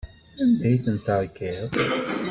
[0.41, 1.59] Anda ay tent-terkiḍ?